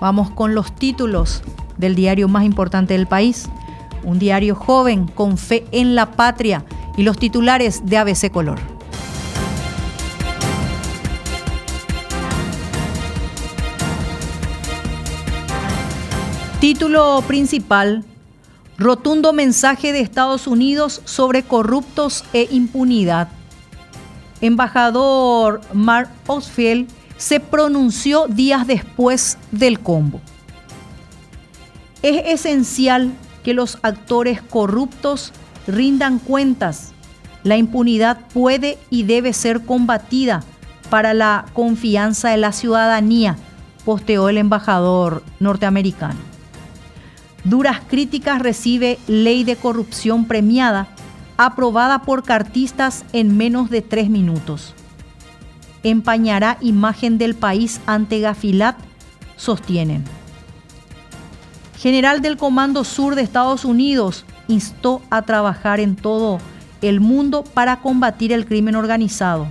Vamos 0.00 0.30
con 0.30 0.54
los 0.54 0.74
títulos 0.74 1.42
del 1.78 1.94
diario 1.94 2.28
más 2.28 2.44
importante 2.44 2.94
del 2.94 3.06
país, 3.06 3.48
un 4.04 4.18
diario 4.18 4.54
joven 4.54 5.08
con 5.08 5.38
fe 5.38 5.66
en 5.72 5.94
la 5.94 6.12
patria 6.12 6.64
y 6.96 7.02
los 7.02 7.18
titulares 7.18 7.82
de 7.86 7.98
ABC 7.98 8.30
Color. 8.30 8.58
Título 16.60 17.22
principal, 17.26 18.04
rotundo 18.76 19.32
mensaje 19.32 19.92
de 19.92 20.00
Estados 20.00 20.46
Unidos 20.46 21.00
sobre 21.04 21.42
corruptos 21.42 22.24
e 22.32 22.48
impunidad. 22.50 23.28
Embajador 24.40 25.60
Mark 25.72 26.10
Osfield 26.26 26.88
se 27.16 27.40
pronunció 27.40 28.26
días 28.28 28.66
después 28.66 29.38
del 29.50 29.80
combo. 29.80 30.20
Es 32.02 32.40
esencial 32.40 33.12
que 33.42 33.54
los 33.54 33.78
actores 33.82 34.42
corruptos 34.42 35.32
rindan 35.66 36.18
cuentas. 36.18 36.92
La 37.42 37.56
impunidad 37.56 38.18
puede 38.32 38.78
y 38.90 39.04
debe 39.04 39.32
ser 39.32 39.64
combatida 39.64 40.44
para 40.90 41.14
la 41.14 41.46
confianza 41.52 42.30
de 42.30 42.36
la 42.36 42.52
ciudadanía, 42.52 43.36
posteó 43.84 44.28
el 44.28 44.38
embajador 44.38 45.24
norteamericano. 45.40 46.20
Duras 47.44 47.80
críticas 47.88 48.40
recibe 48.40 48.98
ley 49.06 49.44
de 49.44 49.56
corrupción 49.56 50.26
premiada, 50.26 50.88
aprobada 51.36 52.02
por 52.02 52.24
cartistas 52.24 53.04
en 53.12 53.36
menos 53.36 53.70
de 53.70 53.82
tres 53.82 54.10
minutos 54.10 54.75
empañará 55.90 56.58
imagen 56.60 57.16
del 57.16 57.34
país 57.36 57.80
ante 57.86 58.18
Gafilat, 58.20 58.76
sostienen. 59.36 60.04
General 61.78 62.22
del 62.22 62.36
Comando 62.36 62.82
Sur 62.82 63.14
de 63.14 63.22
Estados 63.22 63.64
Unidos 63.64 64.24
instó 64.48 65.02
a 65.10 65.22
trabajar 65.22 65.78
en 65.78 65.94
todo 65.94 66.38
el 66.82 67.00
mundo 67.00 67.44
para 67.44 67.80
combatir 67.80 68.32
el 68.32 68.46
crimen 68.46 68.74
organizado. 68.74 69.46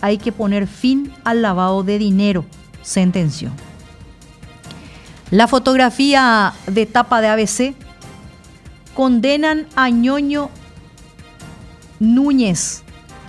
Hay 0.00 0.18
que 0.18 0.32
poner 0.32 0.66
fin 0.66 1.12
al 1.24 1.42
lavado 1.42 1.82
de 1.82 1.98
dinero, 1.98 2.44
sentenció. 2.82 3.50
La 5.30 5.46
fotografía 5.46 6.52
de 6.66 6.86
tapa 6.86 7.20
de 7.20 7.28
ABC 7.28 7.74
condenan 8.94 9.66
a 9.76 9.88
Ñoño 9.90 10.50
Núñez 12.00 12.82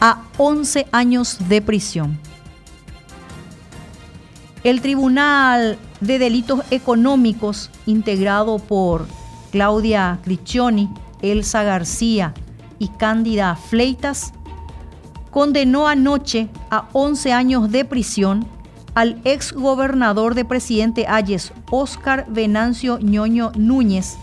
a 0.00 0.22
11 0.36 0.86
años 0.92 1.38
de 1.48 1.60
prisión. 1.60 2.18
El 4.68 4.82
Tribunal 4.82 5.78
de 6.02 6.18
Delitos 6.18 6.60
Económicos, 6.70 7.70
integrado 7.86 8.58
por 8.58 9.06
Claudia 9.50 10.18
Criccioni, 10.22 10.90
Elsa 11.22 11.62
García 11.62 12.34
y 12.78 12.88
Cándida 12.88 13.56
Fleitas, 13.56 14.34
condenó 15.30 15.88
anoche 15.88 16.50
a 16.68 16.86
11 16.92 17.32
años 17.32 17.72
de 17.72 17.86
prisión 17.86 18.46
al 18.94 19.22
ex 19.24 19.54
gobernador 19.54 20.34
de 20.34 20.44
Presidente 20.44 21.06
Ayes, 21.08 21.54
Óscar 21.70 22.26
Venancio 22.28 22.98
Ñoño 22.98 23.52
Núñez. 23.56 24.18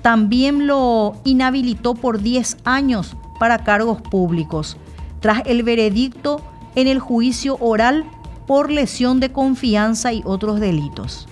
También 0.00 0.66
lo 0.66 1.16
inhabilitó 1.24 1.92
por 1.92 2.22
10 2.22 2.56
años 2.64 3.14
para 3.38 3.62
cargos 3.62 4.00
públicos, 4.00 4.78
tras 5.20 5.42
el 5.44 5.64
veredicto 5.64 6.40
en 6.76 6.88
el 6.88 6.98
juicio 6.98 7.58
oral 7.60 8.06
por 8.50 8.68
lesión 8.68 9.20
de 9.20 9.30
confianza 9.30 10.12
y 10.12 10.22
otros 10.24 10.58
delitos. 10.58 11.28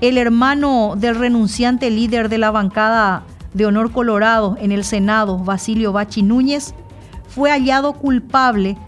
El 0.00 0.18
hermano 0.18 0.94
del 0.96 1.16
renunciante 1.16 1.90
líder 1.90 2.28
de 2.28 2.38
la 2.38 2.52
bancada 2.52 3.24
de 3.54 3.66
Honor 3.66 3.90
Colorado 3.90 4.56
en 4.60 4.70
el 4.70 4.84
Senado, 4.84 5.36
Basilio 5.38 5.90
Bachi 5.92 6.22
Núñez, 6.22 6.76
fue 7.26 7.50
hallado 7.50 7.94
culpable 7.94 8.78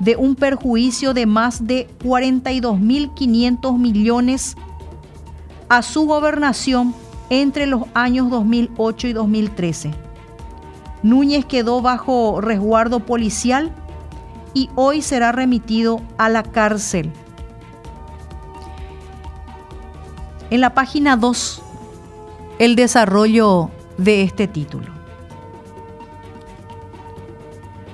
de 0.00 0.16
un 0.16 0.34
perjuicio 0.34 1.14
de 1.14 1.26
más 1.26 1.64
de 1.68 1.88
42.500 2.02 3.78
millones 3.78 4.56
a 5.68 5.80
su 5.82 6.06
gobernación 6.06 6.92
entre 7.30 7.66
los 7.66 7.82
años 7.94 8.30
2008 8.30 9.06
y 9.06 9.12
2013. 9.12 9.94
Núñez 11.04 11.44
quedó 11.44 11.82
bajo 11.82 12.40
resguardo 12.40 12.98
policial 12.98 13.70
y 14.54 14.70
hoy 14.74 15.02
será 15.02 15.32
remitido 15.32 16.00
a 16.18 16.28
la 16.28 16.42
cárcel. 16.42 17.12
En 20.50 20.60
la 20.60 20.74
página 20.74 21.16
2, 21.16 21.62
el 22.58 22.76
desarrollo 22.76 23.70
de 23.96 24.22
este 24.22 24.46
título. 24.46 24.92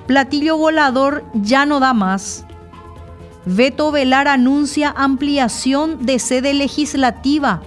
Platillo 0.07 0.57
volador 0.57 1.23
ya 1.33 1.65
no 1.65 1.79
da 1.79 1.93
más. 1.93 2.43
Veto 3.45 3.91
Velar 3.91 4.27
anuncia 4.27 4.93
ampliación 4.97 6.05
de 6.05 6.19
sede 6.19 6.53
legislativa 6.53 7.61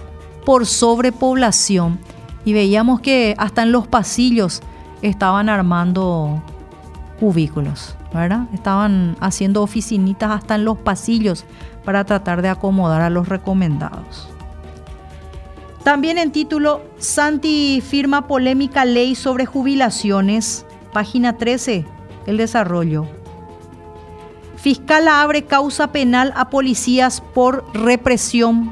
por 0.45 0.65
sobrepoblación. 0.65 1.99
Y 2.45 2.53
veíamos 2.53 2.99
que 2.99 3.33
hasta 3.37 3.63
en 3.63 3.71
los 3.71 3.87
pasillos 3.87 4.61
estaban 5.01 5.47
armando 5.47 6.43
cubículos. 7.19 7.95
Estaban 8.53 9.17
haciendo 9.19 9.63
oficinitas 9.63 10.31
hasta 10.31 10.55
en 10.55 10.65
los 10.65 10.77
pasillos 10.77 11.45
para 11.83 12.03
tratar 12.03 12.41
de 12.41 12.49
acomodar 12.49 13.01
a 13.01 13.09
los 13.09 13.27
recomendados. 13.27 14.29
También 15.83 16.17
en 16.17 16.31
título, 16.31 16.81
Santi 16.97 17.81
firma 17.81 18.27
polémica 18.27 18.85
ley 18.85 19.15
sobre 19.15 19.45
jubilaciones, 19.45 20.65
página 20.93 21.37
13, 21.37 21.85
el 22.27 22.37
desarrollo. 22.37 23.05
Fiscal 24.55 25.07
abre 25.09 25.43
causa 25.43 25.91
penal 25.91 26.31
a 26.37 26.49
policías 26.49 27.19
por 27.19 27.65
represión, 27.73 28.71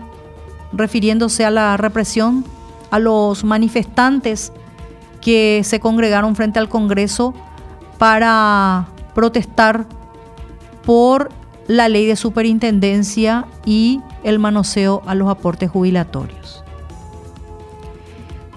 refiriéndose 0.71 1.43
a 1.43 1.51
la 1.51 1.75
represión 1.75 2.45
a 2.91 2.99
los 2.99 3.43
manifestantes 3.43 4.53
que 5.19 5.61
se 5.65 5.79
congregaron 5.79 6.35
frente 6.35 6.59
al 6.59 6.69
Congreso 6.69 7.33
para 8.01 8.87
protestar 9.13 9.85
por 10.83 11.29
la 11.67 11.87
ley 11.87 12.07
de 12.07 12.15
superintendencia 12.15 13.45
y 13.63 14.01
el 14.23 14.39
manoseo 14.39 15.03
a 15.05 15.13
los 15.13 15.29
aportes 15.29 15.69
jubilatorios. 15.69 16.63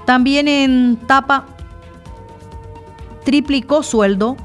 También 0.06 0.49
en 0.49 0.97
tapa 0.97 1.44
triplicó 3.27 3.82
sueldo. 3.82 4.38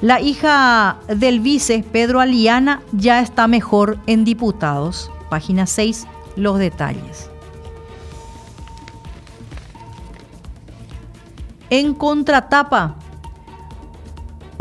La 0.00 0.18
hija 0.22 0.96
del 1.08 1.40
vice, 1.40 1.84
Pedro 1.92 2.18
Aliana, 2.18 2.80
ya 2.92 3.20
está 3.20 3.46
mejor 3.48 3.98
en 4.06 4.24
diputados. 4.24 5.10
Página 5.28 5.66
6, 5.66 6.06
los 6.36 6.58
detalles. 6.58 7.28
En 11.68 11.92
contratapa, 11.92 12.96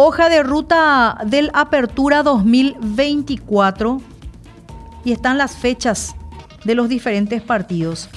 Hoja 0.03 0.29
de 0.29 0.41
ruta 0.41 1.19
del 1.27 1.51
Apertura 1.53 2.23
2024 2.23 4.01
y 5.05 5.11
están 5.11 5.37
las 5.37 5.55
fechas 5.55 6.15
de 6.63 6.73
los 6.73 6.89
diferentes 6.89 7.43
partidos. 7.43 8.09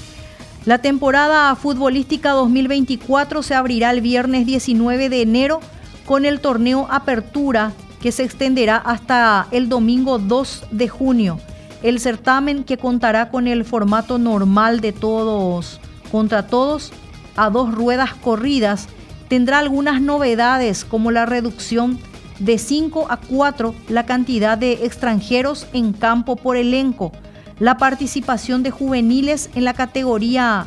La 0.64 0.78
temporada 0.78 1.54
futbolística 1.56 2.30
2024 2.30 3.42
se 3.42 3.54
abrirá 3.54 3.90
el 3.90 4.00
viernes 4.00 4.46
19 4.46 5.10
de 5.10 5.20
enero 5.20 5.60
con 6.06 6.24
el 6.24 6.40
torneo 6.40 6.88
Apertura 6.90 7.72
que 8.00 8.12
se 8.12 8.24
extenderá 8.24 8.78
hasta 8.78 9.46
el 9.50 9.68
domingo 9.68 10.18
2 10.18 10.68
de 10.70 10.88
junio. 10.88 11.38
El 11.82 12.00
certamen 12.00 12.64
que 12.64 12.78
contará 12.78 13.28
con 13.28 13.46
el 13.46 13.62
formato 13.66 14.16
normal 14.16 14.80
de 14.80 14.92
todos 14.92 15.80
contra 16.10 16.46
todos 16.46 16.94
a 17.36 17.50
dos 17.50 17.74
ruedas 17.74 18.14
corridas 18.14 18.88
tendrá 19.28 19.58
algunas 19.58 20.00
novedades 20.00 20.84
como 20.84 21.10
la 21.10 21.26
reducción 21.26 21.98
de 22.38 22.58
5 22.58 23.06
a 23.10 23.18
4 23.18 23.74
la 23.88 24.06
cantidad 24.06 24.58
de 24.58 24.84
extranjeros 24.84 25.66
en 25.72 25.92
campo 25.92 26.36
por 26.36 26.56
elenco, 26.56 27.12
la 27.58 27.76
participación 27.78 28.62
de 28.62 28.70
juveniles 28.70 29.50
en 29.54 29.64
la 29.64 29.74
categoría 29.74 30.66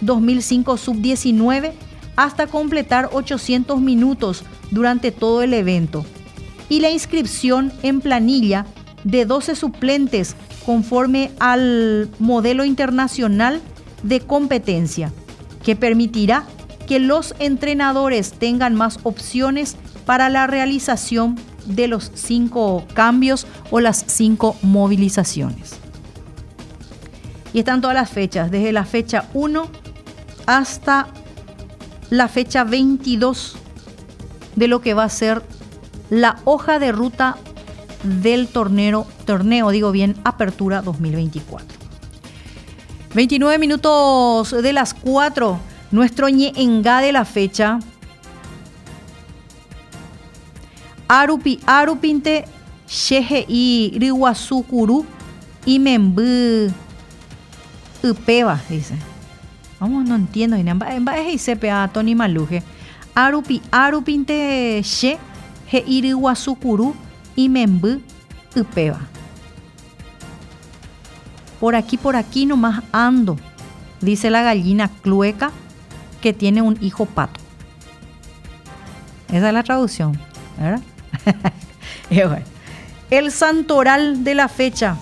2005 0.00 0.76
sub-19 0.76 1.72
hasta 2.16 2.46
completar 2.46 3.10
800 3.12 3.80
minutos 3.80 4.44
durante 4.70 5.12
todo 5.12 5.42
el 5.42 5.54
evento 5.54 6.04
y 6.68 6.80
la 6.80 6.90
inscripción 6.90 7.72
en 7.82 8.00
planilla 8.00 8.66
de 9.04 9.26
12 9.26 9.54
suplentes 9.54 10.34
conforme 10.64 11.30
al 11.38 12.08
modelo 12.18 12.64
internacional 12.64 13.60
de 14.02 14.20
competencia 14.20 15.12
que 15.62 15.76
permitirá 15.76 16.44
que 16.86 16.98
los 16.98 17.34
entrenadores 17.38 18.32
tengan 18.32 18.74
más 18.74 18.98
opciones 19.02 19.76
para 20.06 20.28
la 20.28 20.46
realización 20.46 21.36
de 21.66 21.88
los 21.88 22.10
cinco 22.14 22.84
cambios 22.94 23.46
o 23.70 23.80
las 23.80 24.04
cinco 24.06 24.56
movilizaciones. 24.62 25.76
Y 27.52 27.60
están 27.60 27.80
todas 27.80 27.94
las 27.94 28.10
fechas, 28.10 28.50
desde 28.50 28.72
la 28.72 28.84
fecha 28.84 29.28
1 29.32 29.68
hasta 30.46 31.08
la 32.10 32.28
fecha 32.28 32.64
22 32.64 33.56
de 34.56 34.68
lo 34.68 34.80
que 34.80 34.94
va 34.94 35.04
a 35.04 35.08
ser 35.08 35.42
la 36.10 36.38
hoja 36.44 36.78
de 36.78 36.92
ruta 36.92 37.36
del 38.02 38.48
torneo, 38.48 39.06
torneo 39.24 39.70
digo 39.70 39.90
bien, 39.90 40.16
Apertura 40.24 40.82
2024. 40.82 41.66
29 43.14 43.58
minutos 43.58 44.50
de 44.50 44.72
las 44.72 44.92
4, 44.92 45.58
nuestro 45.94 46.28
ñeenga 46.28 47.00
de 47.00 47.12
la 47.12 47.24
fecha. 47.24 47.78
Arupi, 51.06 51.60
Arupinte, 51.66 52.46
Shehe 52.88 53.46
y 53.46 53.96
Riwasukuru 54.00 55.06
y 55.64 55.78
Upeba, 58.02 58.60
dice. 58.68 58.96
Vamos, 59.78 60.04
no 60.08 60.16
entiendo. 60.16 60.56
En 60.56 60.66
es 61.16 61.48
Tony 61.92 62.16
Maluje. 62.16 62.64
Arupi, 63.14 63.62
Arupinte, 63.70 64.82
She, 64.82 65.16
He 65.70 65.84
Iriwasukuru 65.86 66.92
y 67.36 67.48
Membu 67.48 68.00
Upeba. 68.56 68.98
Por 71.60 71.76
aquí, 71.76 71.96
por 71.96 72.16
aquí 72.16 72.46
nomás 72.46 72.82
ando, 72.90 73.36
dice 74.00 74.28
la 74.28 74.42
gallina 74.42 74.88
clueca 74.88 75.52
que 76.24 76.32
tiene 76.32 76.62
un 76.62 76.78
hijo 76.80 77.04
pato. 77.04 77.38
Esa 79.28 79.48
es 79.48 79.52
la 79.52 79.62
traducción. 79.62 80.18
El 83.10 83.30
santoral 83.30 84.24
de 84.24 84.34
la 84.34 84.48
fecha. 84.48 84.96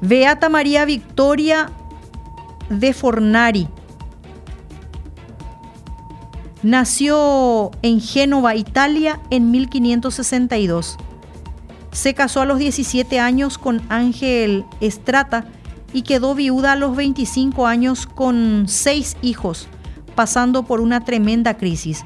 Beata 0.00 0.48
María 0.48 0.84
Victoria 0.84 1.70
de 2.70 2.92
Fornari. 2.92 3.68
Nació 6.64 7.70
en 7.82 8.00
Génova, 8.00 8.56
Italia, 8.56 9.20
en 9.30 9.52
1562. 9.52 10.98
Se 11.92 12.14
casó 12.14 12.40
a 12.40 12.46
los 12.46 12.58
17 12.58 13.20
años 13.20 13.58
con 13.58 13.80
Ángel 13.90 14.64
Estrata 14.80 15.46
y 15.96 16.02
quedó 16.02 16.34
viuda 16.34 16.72
a 16.72 16.76
los 16.76 16.94
25 16.94 17.66
años 17.66 18.06
con 18.06 18.66
seis 18.68 19.16
hijos, 19.22 19.66
pasando 20.14 20.64
por 20.64 20.82
una 20.82 21.00
tremenda 21.00 21.56
crisis. 21.56 22.04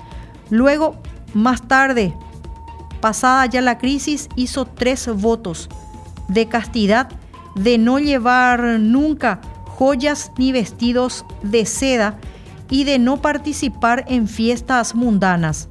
Luego, 0.48 0.94
más 1.34 1.66
tarde, 1.66 2.14
pasada 3.00 3.46
ya 3.46 3.60
la 3.60 3.78
crisis, 3.78 4.28
hizo 4.36 4.64
tres 4.64 5.08
votos 5.12 5.68
de 6.28 6.46
castidad, 6.46 7.08
de 7.56 7.78
no 7.78 7.98
llevar 7.98 8.78
nunca 8.78 9.40
joyas 9.66 10.30
ni 10.38 10.52
vestidos 10.52 11.24
de 11.42 11.66
seda 11.66 12.16
y 12.70 12.84
de 12.84 13.00
no 13.00 13.16
participar 13.16 14.04
en 14.06 14.28
fiestas 14.28 14.94
mundanas. 14.94 15.68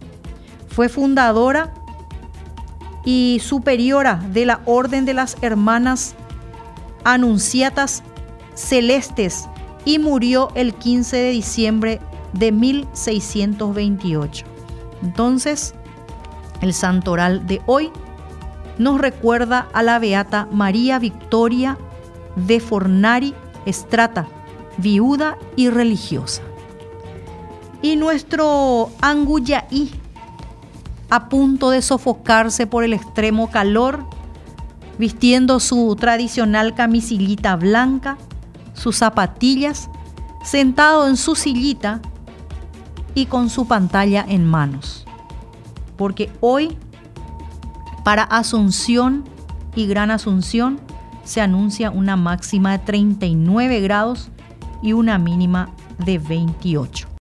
Fue 0.68 0.90
fundadora 0.90 1.74
y 3.06 3.40
superiora 3.42 4.16
de 4.34 4.46
la 4.46 4.60
Orden 4.66 5.06
de 5.06 5.14
las 5.14 5.38
Hermanas 5.42 6.18
Anunciatas 7.06 8.04
Celestes 8.60 9.48
y 9.86 10.00
murió 10.00 10.50
el 10.54 10.74
15 10.74 11.16
de 11.16 11.30
diciembre 11.32 12.02
de 12.34 12.52
1628. 12.52 14.46
Entonces, 15.02 15.74
el 16.62 16.74
santoral 16.74 17.48
de 17.48 17.62
hoy 17.66 17.90
nos 18.78 19.00
recuerda 19.00 19.70
a 19.72 19.82
la 19.82 19.98
beata 19.98 20.48
María 20.52 21.00
Victoria 21.00 21.78
de 22.36 22.60
Fornari 22.60 23.34
Estrata, 23.66 24.28
viuda 24.78 25.38
y 25.56 25.70
religiosa. 25.70 26.42
Y 27.82 27.96
nuestro 27.96 28.90
Anguyaí, 29.00 29.90
a 31.10 31.30
punto 31.30 31.70
de 31.70 31.82
sofocarse 31.82 32.68
por 32.68 32.84
el 32.84 32.92
extremo 32.92 33.50
calor, 33.52 34.04
vistiendo 34.98 35.62
su 35.62 35.96
tradicional 35.96 36.76
camisilita 36.76 37.56
blanca, 37.56 38.18
sus 38.80 38.98
zapatillas, 38.98 39.90
sentado 40.44 41.08
en 41.08 41.18
su 41.18 41.36
sillita 41.36 42.02
y 43.14 43.28
con 43.28 43.50
su 43.50 43.68
pantalla 43.68 44.26
en 44.28 44.46
manos 44.46 45.06
porque 46.00 46.32
hoy 46.40 46.78
para 48.06 48.24
Asunción 48.24 49.26
y 49.76 49.86
Gran 49.86 50.12
Asunción 50.12 50.80
se 51.26 51.42
anuncia 51.42 51.92
una 51.92 52.16
máxima 52.16 52.72
de 52.72 52.80
39 52.86 53.82
grados 53.82 54.30
y 54.82 54.94
una 54.94 55.18
mínima 55.18 55.70
de 55.98 56.18
28. 56.18 57.10